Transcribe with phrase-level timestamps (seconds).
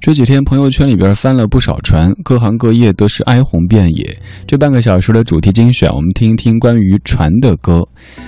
[0.00, 4.16] 这几天朋友圈里边翻了不少船，各行各业都是哀鸿遍野。
[4.46, 7.86] 这半个小时的主题精选，我们听一听关于船的歌。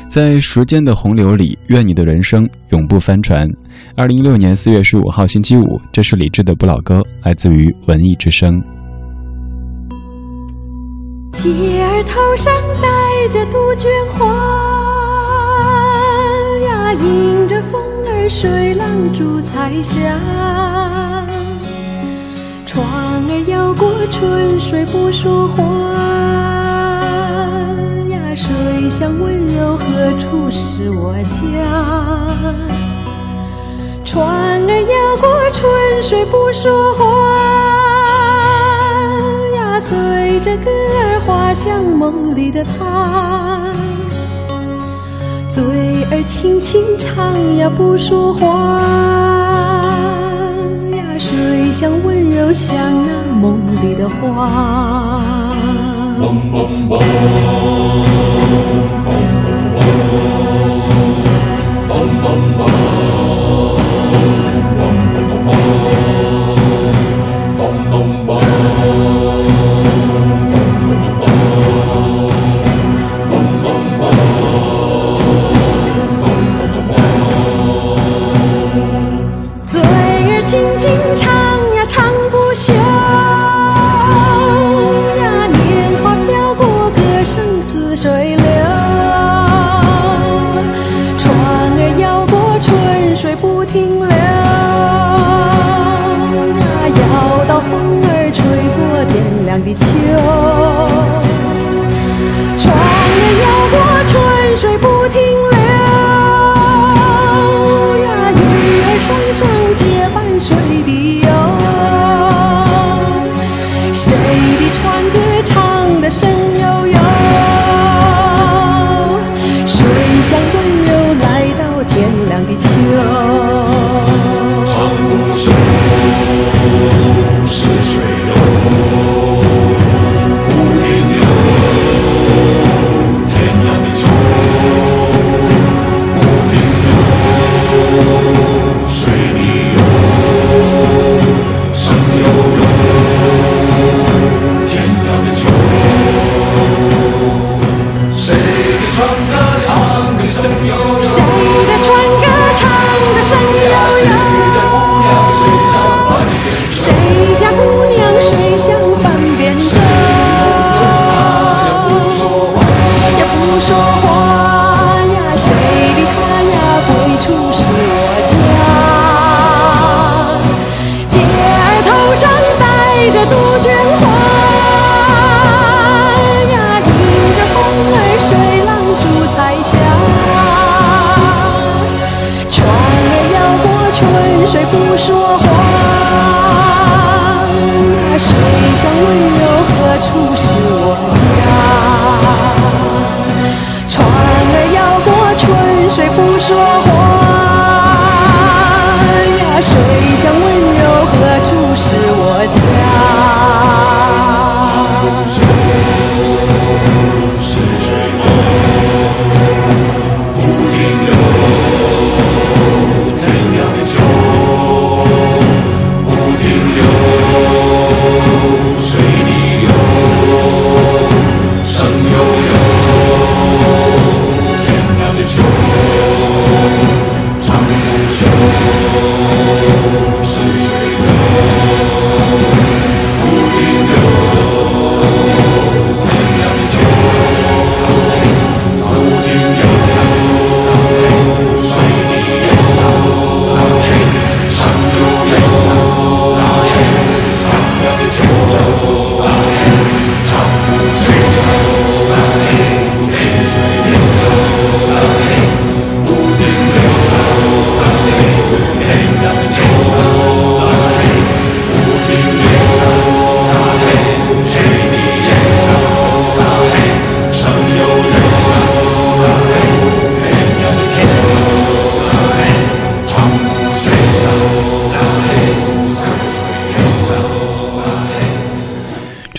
[0.09, 3.49] 在时间的洪流里，愿你的人生永不翻船。
[3.97, 8.61] 二零一六年四月十五号星期五，这是李志的不老歌，来自于文艺之声。
[11.33, 11.49] 姐
[11.83, 12.53] 儿头上
[12.83, 14.27] 戴着杜鹃花
[16.67, 20.01] 呀，迎着风儿水浪逐彩霞。
[23.31, 25.63] 船儿摇过春水不说话
[28.09, 29.85] 呀，水乡温柔何
[30.19, 31.39] 处是我家？
[34.05, 34.27] 船
[34.69, 37.05] 儿摇过春水不说话
[39.55, 43.63] 呀，随着歌儿划向梦里的他。
[45.49, 45.63] 嘴
[46.11, 48.49] 儿轻轻唱呀不说话。
[51.81, 52.77] 像温柔，像
[53.07, 55.25] 那梦里的花。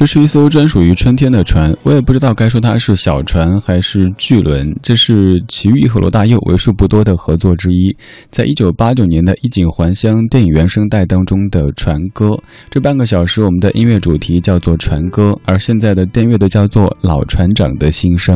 [0.02, 4.76] 这是一艘专属于春天的船，我也不知道该说它是小船还是巨轮。
[4.82, 7.96] 这是齐豫和罗大佑为数不多的合作之一，
[8.32, 12.36] 在一九八九年的衣锦还乡电影原声带当中的船歌。
[12.72, 18.36] 这半个小时，我们的音乐主题叫做船歌，而现在的电乐的叫做老船长的心声。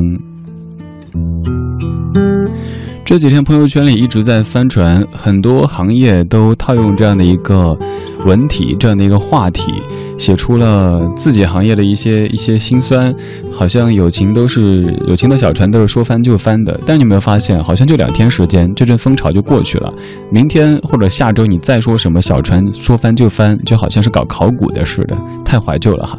[3.03, 7.75] 这几天朋友圈里一直在翻船，很多行业都套用这样的一个
[8.25, 9.71] 文体，这样的一个话题，
[10.17, 13.13] 写出了自己行业的一些一些辛酸。
[13.51, 16.77] 好像友情都是友情的小船，都是说翻就翻的。
[16.85, 19.93] 但你有没有发现，好像就两天时间，这阵风潮就过去了。
[20.29, 26.17] 明天或者下周，你再说什么小船说翻就翻，就好像是搞考古的似的，太怀旧了哈。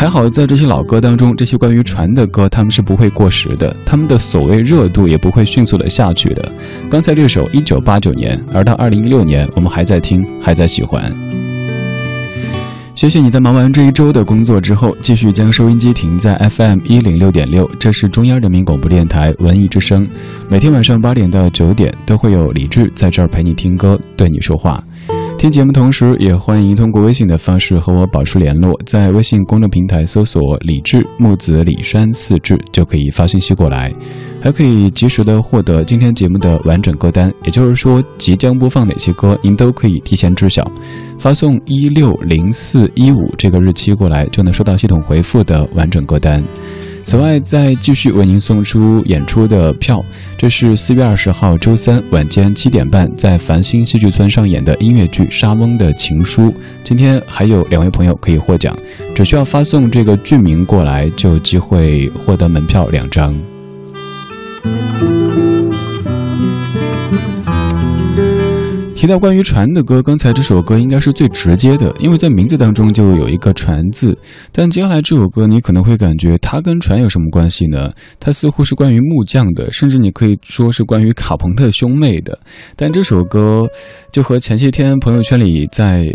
[0.00, 6.50] 还好，在这些老歌当中，这些关于船的歌，他们是不会过时的，他们的所谓热度也不会迅速的下去的。
[6.90, 11.12] 刚才这首一九八九年，而到二零一六年，我们还在听，还在喜欢。
[12.94, 20.08] 谢谢你在忙完这一周的工作之后，继续将收音机停在 FM 一零六点六，这是中央人民广播电台文艺之声，
[20.48, 24.82] 每天晚上八点到九点都会有李志在这儿陪你听歌，对你说话。
[25.40, 33.90] 听节目同时，也欢迎通过微信的方式和我保持联络，在微信公众平台搜索“李志木子李山四志”就可以发信息过来，
[34.42, 40.70] 还可以及时的获得今天节目的完整歌单，也就是说即将播放哪些歌，您都可以提前知晓。
[41.18, 46.44] 发送一六零四一五这个日期过来，就能收到系统回复的完整歌单。
[47.02, 50.04] 此外，再继续为您送出演出的票。
[50.38, 56.42] 这是四月二十号周三晚间七点半，在繁星戏剧村上演的音乐剧《沙翁的情书》。
[56.84, 58.76] 今天还有两位朋友可以获奖，
[59.14, 63.36] 只需要发送这个剧名过来，就有机会获得门票两张。
[69.00, 74.14] 提到关于船的歌，刚才这首歌应该是最直接的，因为在名字当中就有一个“船”字。
[74.52, 77.90] 但接下来这首歌，你可能会感觉它跟船有什么关系呢？
[78.18, 82.38] 它似乎是关于木匠的，甚至你可以说是关于卡朋特兄妹的。
[82.76, 83.66] 但这首歌
[84.12, 86.06] 就和前些天朋友圈里在。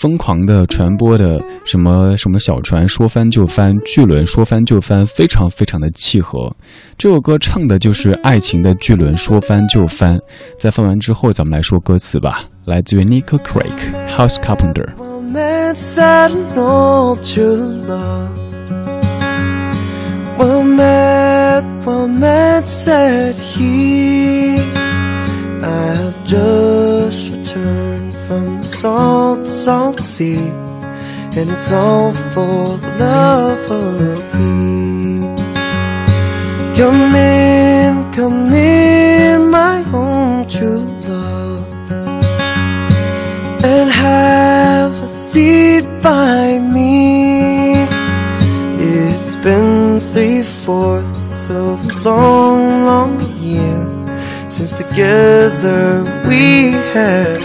[0.00, 6.50] 疯狂的传播的什么什么小船说翻就翻，巨轮说翻就翻，非常非常的契合。
[6.96, 10.18] 这首歌唱的就是爱情的巨轮说翻就翻。
[10.58, 12.40] 在翻完之后，咱们来说歌词吧。
[12.64, 13.70] 来自于 Nico Craig
[14.16, 14.88] House Carpenter。
[28.30, 30.38] From the salt, salt sea,
[31.36, 35.18] and it's all for the love of thee.
[36.78, 41.90] Come in, come in, my own true love,
[43.64, 47.82] and have a seat by me.
[48.78, 53.80] It's been three fourths of a long, long year
[54.48, 57.39] since together we have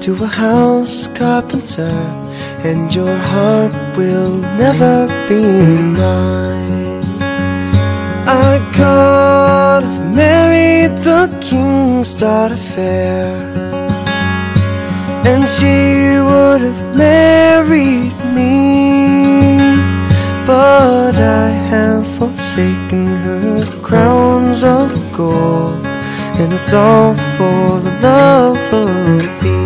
[0.00, 1.96] to a house carpenter,
[2.62, 5.42] and your heart will never be
[6.00, 7.02] mine.
[8.26, 13.26] I could have married the king's daughter fair,
[15.30, 18.99] and she would have married me.
[20.50, 25.86] But I have forsaken her crowns of gold,
[26.40, 29.59] and it's all for the love of thee.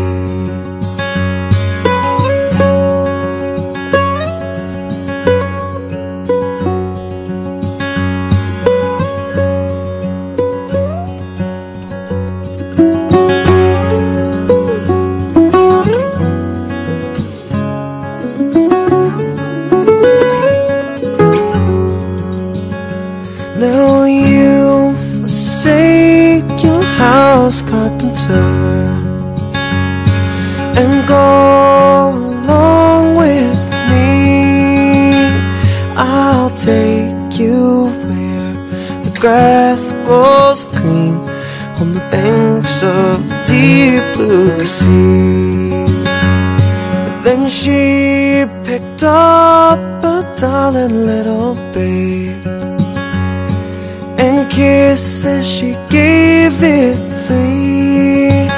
[54.50, 56.96] Kisses she gave it
[57.26, 58.48] three,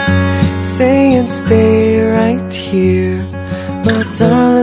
[0.61, 3.19] saying, Stay right here,
[3.85, 4.56] my darling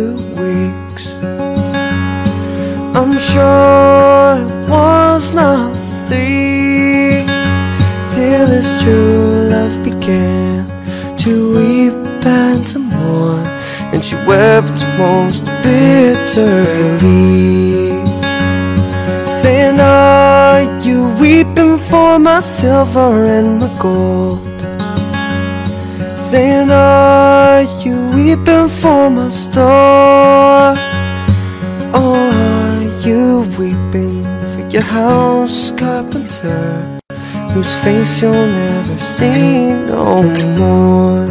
[0.00, 1.04] two weeks.
[2.98, 7.26] I'm sure it was nothing
[8.14, 10.64] till his true love began
[11.24, 13.44] to weep and to mourn,
[13.92, 16.44] and she wept most bitterly,
[19.40, 24.49] saying, Are you weeping for my silver and my gold?
[26.30, 30.76] Saying, Are you weeping for my store?
[31.92, 36.86] Or are you weeping for your house carpenter
[37.50, 40.22] whose face you'll never see no
[40.54, 41.24] more?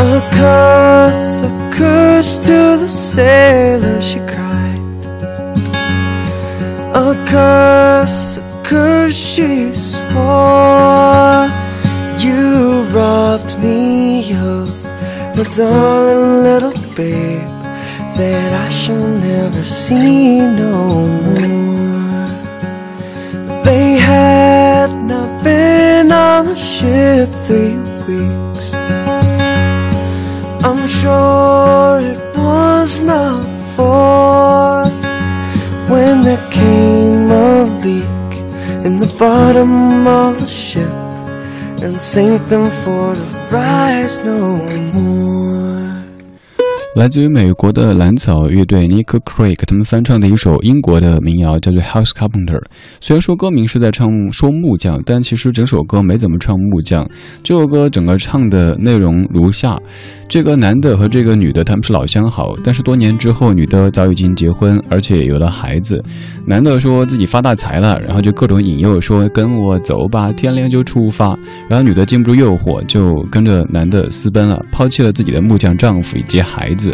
[0.00, 4.80] A curse, a curse to the sailor, she cried.
[6.94, 11.48] A curse, a curse, she swore.
[12.18, 14.66] You robbed me of
[15.36, 17.48] my darling little babe
[18.18, 22.26] that I shall never see no more.
[23.66, 27.78] They had not been on the ship three
[28.08, 28.66] weeks.
[30.68, 34.90] I'm sure it was not for
[35.92, 38.32] when there came a leak
[38.86, 40.97] in the bottom of the ship
[41.82, 44.56] and sank them for the rise no
[44.92, 45.37] more.
[46.98, 52.58] 来自于美国的蓝草乐队 Nick Craig，他们翻唱的一首英国的民谣，叫做《House Carpenter》。
[53.00, 57.08] 虽然说歌名是在唱说木匠，但其实整首歌没怎么唱木匠。
[57.44, 59.78] 这首歌整个唱的内容如下：
[60.28, 66.02] 这个男的和这个女的他们是老相好，但是多年之后，女的早已经结婚，而且有了孩子。
[66.44, 71.38] 男的说自己发大财了，然后就各种引诱说跟我走吧，天亮就出发。
[71.68, 76.87] 然后女的经不住诱惑，就跟着男的私奔了，抛弃了自己的木匠丈夫以及孩子。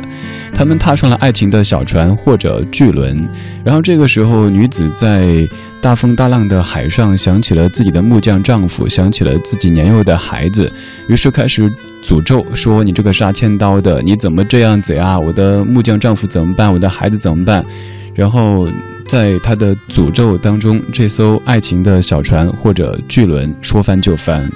[0.54, 3.28] 他们踏上了爱情的小船或者巨轮，
[3.64, 5.46] 然后这个时候，女子在
[5.80, 10.72] 大风大浪的海上想起了自己的木匠丈夫，想起了自己年幼的孩子，
[11.08, 11.70] 于是开始
[12.02, 15.18] 诅咒说：“你这个杀千刀的，你怎么这样子呀？
[15.18, 16.72] 我的木匠丈夫怎么办？
[16.72, 17.64] 我的孩子怎么办？”
[18.14, 18.68] 然后
[19.06, 24.50] 在他的诅咒当中，这艘爱情的小船或者巨轮说翻就翻。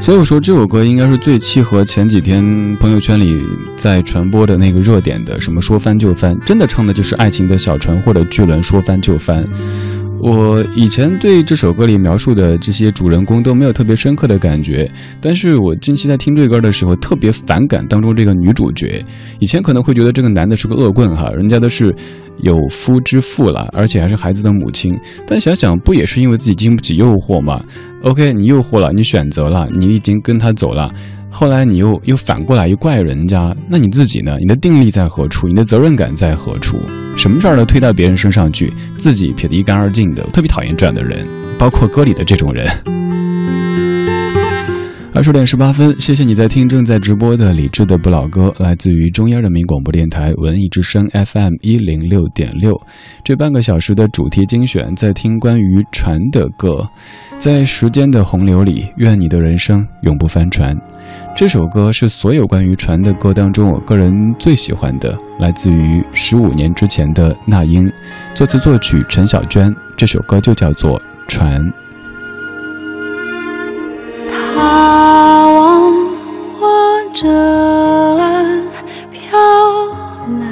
[0.00, 3.44] 所以我说这首歌应该是最契合前几天朋友圈里
[3.76, 9.46] 在传播的那个热点的，什么说翻就翻，真的唱的就是爱情的小船或者巨轮说翻就翻。
[10.22, 19.02] 我以前对这首歌里描述的这些主人公都没有特别深刻的感觉，但是我近期在听这歌的时候特别反感当中这个女主角。
[19.38, 21.94] 以前可能会觉得这个男的是个恶棍哈，人家都是
[22.42, 24.98] 有夫之妇了，而且还是孩子的母亲。
[25.26, 27.58] 但想想不也是因为自己经不起诱惑吗
[28.02, 30.88] ？OK，你诱惑了，你选择了，你已经跟他走了。
[31.30, 34.36] 后来你又又反过来又怪人家，那你自己呢？
[34.38, 35.46] 你的定力在何处？
[35.46, 36.76] 你的责任感在何处？
[37.16, 40.22] 什么事儿都推到别人身上去，自己撇得一干二净的。
[40.32, 41.26] 特别讨厌这样的人，
[41.58, 42.66] 包括歌里的这种人。
[45.20, 52.74] 二十点十八分，谢谢你在听正在直播的李志的不老歌，来自于中央人民广播电台文艺之声 FM 一零六点六。
[53.22, 56.88] 这半个小时的主题精选，在听关于船的歌，
[57.36, 60.74] 在时间的洪流里，愿你的人生永不翻船。
[61.36, 67.86] 这首歌是所有关于船的歌当中，我个人最喜欢的，来自于十五年之前的那英，
[68.34, 69.70] 作词作曲陈小娟。
[69.98, 70.98] 这首歌就叫做
[71.28, 71.60] 《船》。
[74.82, 75.92] 他往
[76.58, 76.64] 我
[77.12, 77.28] 这
[78.16, 78.64] 岸
[79.10, 79.38] 飘
[80.38, 80.42] 来，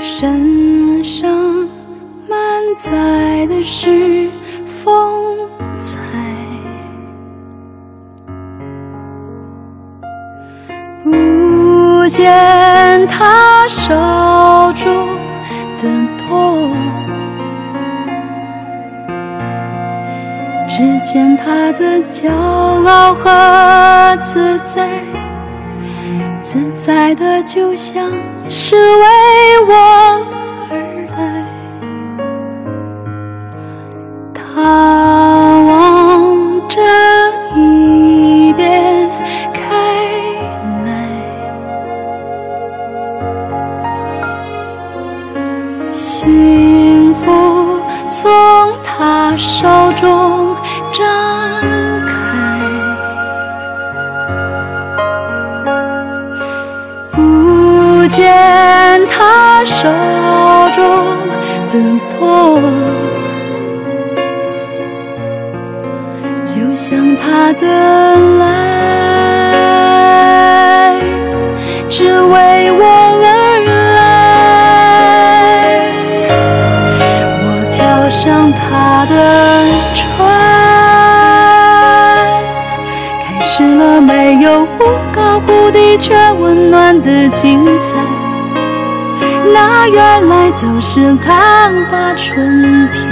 [0.00, 1.30] 身上
[2.28, 2.36] 满
[2.76, 4.28] 载的是
[4.66, 6.00] 风采。
[11.04, 13.92] 不见他手
[14.74, 15.06] 中
[21.12, 24.88] 见他的骄傲和自在，
[26.40, 28.10] 自在的就像
[28.48, 29.04] 是为
[29.68, 29.74] 我
[30.70, 30.74] 而
[31.14, 31.44] 来。
[34.32, 34.62] 他
[35.66, 36.80] 望着
[37.56, 39.06] 一边
[39.52, 39.60] 开
[40.86, 40.90] 来，
[45.90, 47.30] 幸福
[48.08, 48.32] 从
[48.82, 50.41] 他手中
[50.92, 51.02] 展
[52.06, 52.12] 开，
[57.12, 58.20] 不见
[59.06, 59.88] 他手
[60.74, 60.82] 中
[61.70, 61.74] 的
[62.18, 62.20] 舵。
[66.42, 67.66] 就像他的
[68.38, 68.42] 来，
[71.88, 73.24] 只为我而
[73.96, 73.98] 来。
[77.40, 77.80] 我跳
[78.10, 79.14] 上他的
[86.02, 87.94] 却温暖的精彩。
[89.54, 93.08] 那原来都是他把春天。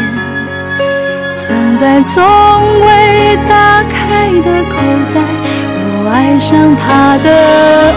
[1.32, 2.20] 藏在从
[2.80, 4.74] 未打开的口
[5.14, 5.20] 袋，
[5.78, 7.28] 我爱上他的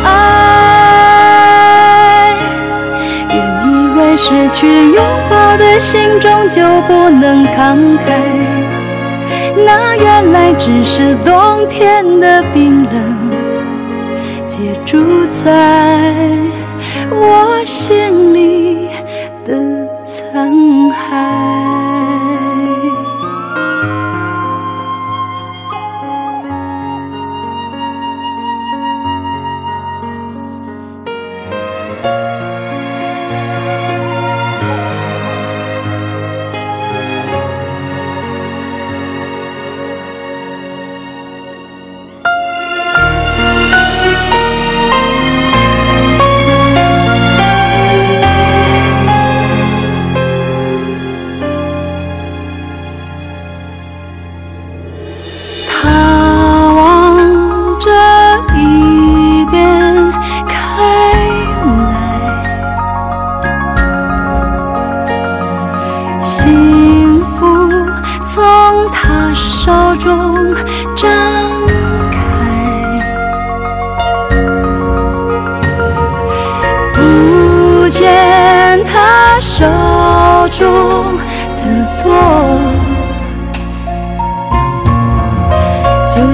[0.06, 0.12] 爱，
[3.34, 3.36] 原
[3.66, 8.22] 以为失去拥抱的心中就不能慷慨，
[9.66, 13.23] 那原来只是冬天的冰冷，
[14.56, 16.22] 结住在
[17.10, 18.88] 我心里
[19.44, 20.48] 的残
[20.92, 21.83] 骸。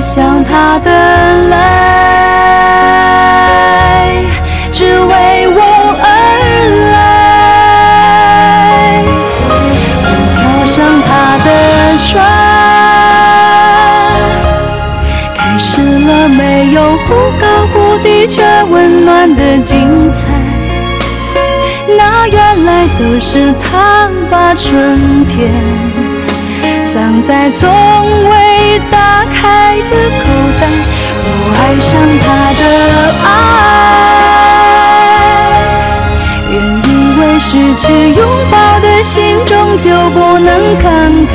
[0.01, 0.89] 像他的
[1.49, 1.55] 泪，
[4.71, 5.61] 只为我
[6.01, 6.05] 而
[6.91, 6.93] 来。
[10.01, 11.47] 我跳上他的
[12.07, 12.17] 船，
[15.35, 17.07] 开始了没有忽
[17.39, 20.27] 高忽低却温暖的精彩。
[21.97, 25.88] 那原来都是他把春天。
[26.91, 30.25] 藏在从未打开的口
[30.59, 30.65] 袋，
[31.23, 32.25] 我爱上他
[32.57, 32.63] 的
[33.27, 33.29] 爱，
[36.49, 37.83] 原以为失去
[38.15, 40.49] 拥抱的心终究不能
[40.79, 40.83] 慷
[41.27, 41.31] 慨，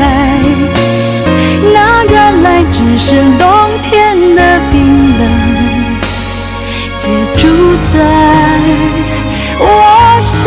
[1.72, 3.48] 那原来只是冬
[3.80, 4.74] 天的冰
[5.20, 5.22] 冷，
[6.96, 7.42] 结住
[7.92, 7.94] 在
[9.60, 10.42] 我心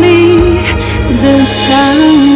[0.00, 0.06] 里
[1.20, 2.31] 的残。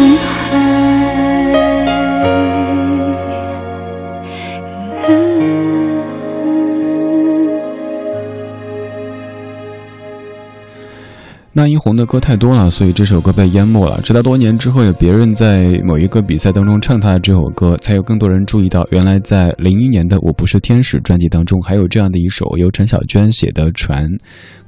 [11.97, 13.99] 的歌太多了，所以这首歌被淹没了。
[14.01, 24.05] 直到多年之后，有别人在某一个比赛当中唱他的这首歌，才有更多人注意到，原来在零一年的《我不是天使》专辑当中，还有这样的一首由陈小娟写的《船》。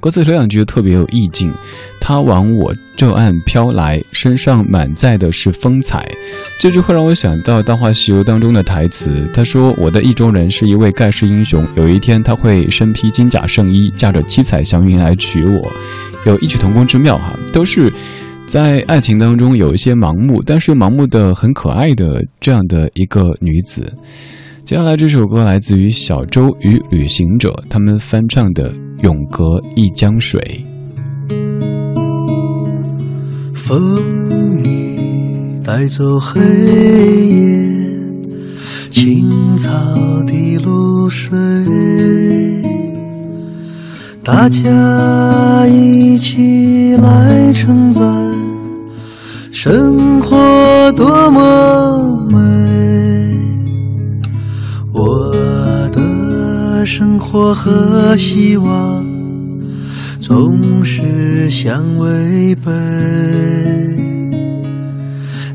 [0.00, 1.52] 歌词头两句特别有意境
[2.00, 6.06] ：“他往我这岸飘来，身上满载的是风采。”
[6.58, 15.70] 这句话让我想到《大话西游》当中的台词，他说：“我的意中人是一位盖世英雄，有一天他会身披金甲圣衣，驾着七彩祥云来娶我。”
[16.26, 17.92] 有异曲同工之妙哈，都是
[18.46, 23.92] 在爱情当中有一些盲目，但是又盲目的很可爱的这样的一个女子。
[24.64, 30.40] 接下来这首歌来自于小周与旅行者他们翻唱的《永隔一江水》。
[33.54, 37.64] 风雨带走黑夜，
[38.90, 39.70] 青草
[40.24, 41.30] 的露水。
[44.22, 48.04] 大家一起来称赞，
[49.50, 52.38] 生活多么美。
[54.92, 55.32] 我
[55.90, 59.04] 的生活和希望
[60.20, 62.70] 总是相违背，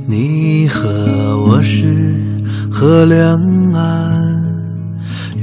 [0.08, 0.90] 你和
[1.48, 2.18] 我是
[2.70, 3.42] 河两
[3.74, 4.15] 岸，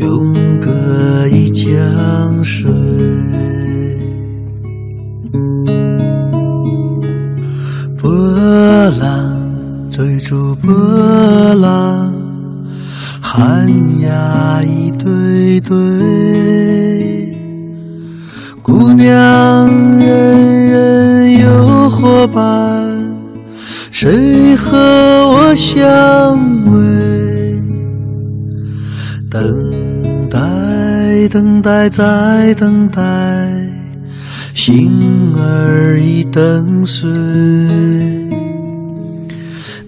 [0.02, 2.70] 永隔一江水。
[7.96, 8.10] 波
[9.00, 10.74] 浪追逐波
[11.54, 12.12] 浪，
[13.20, 13.68] 寒
[14.00, 15.76] 鸦一对对，
[18.60, 19.08] 姑娘
[19.98, 22.84] 人人有伙伴，
[23.92, 26.36] 谁和我相
[26.66, 26.82] 偎？
[29.30, 29.71] 等，
[31.28, 33.00] 等待，再等待。
[34.54, 34.90] 心
[35.36, 37.08] 儿已等碎，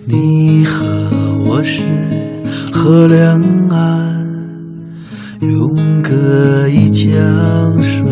[0.06, 0.84] 你和
[1.44, 1.82] 我是
[2.72, 4.26] 河两岸，
[5.40, 7.12] 永隔一江
[7.82, 8.02] 水。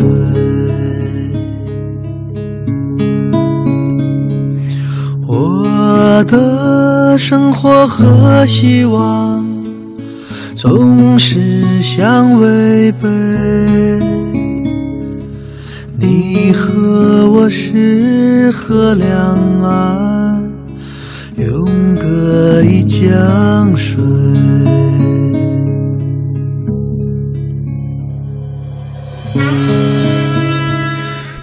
[5.25, 9.43] 我的生活和希望
[10.63, 13.09] 总是相违背。
[15.99, 19.11] 你和我是河两
[19.61, 20.41] 岸，
[21.35, 24.01] 永隔一江水。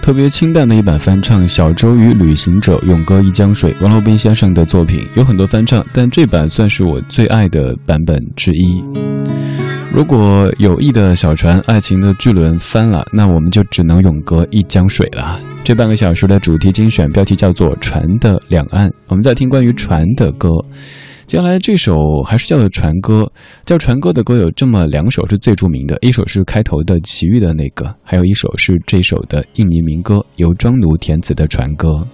[0.01, 8.83] 特别清淡的一版翻唱，小周与旅行者《永隔一江水》，王洛宾先生的作品有很多翻唱，但这版算是我最爱的版本之一。
[9.93, 15.37] 如果友谊的小船、爱情的巨轮翻了，那我们就只能永隔一江水了。
[15.65, 20.49] 这半个小时的主题精选标题叫做《船的两岸》，我们在听关于船的歌。
[21.27, 23.29] 接下来这首还是叫做船歌，
[23.65, 32.07] 叫船歌的歌有这么两首是最著名的，一首是开头的齐豫的那个，还有一首是这首的印尼民歌，由庄奴填词的船歌。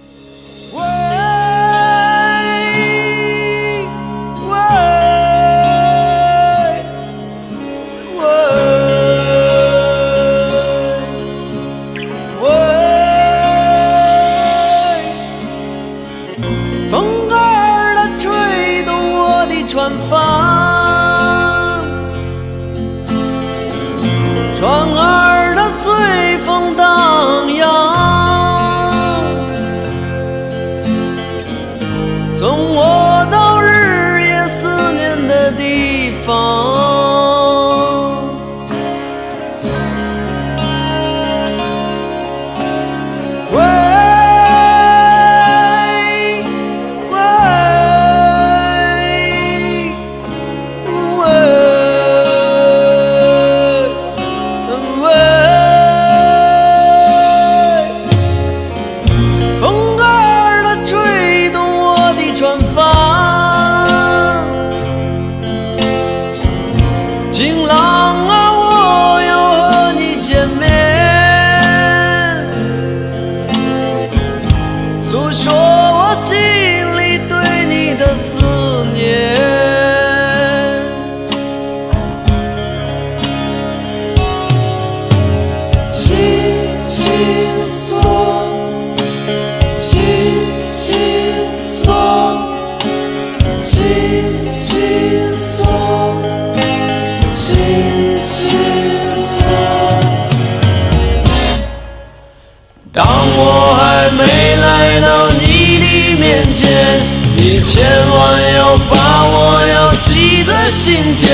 [107.36, 111.28] 你千万要把我要记在心间，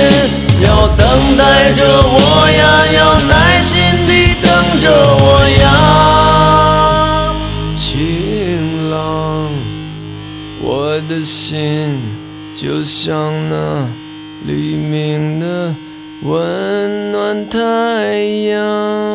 [0.62, 2.18] 要等待着我
[2.50, 5.24] 呀，要耐心地等着我
[5.62, 5.64] 呀。
[7.76, 9.50] 晴朗，
[10.62, 12.00] 我的心
[12.52, 13.88] 就像那
[14.44, 15.74] 黎明的
[16.22, 17.58] 温暖太
[18.48, 19.13] 阳。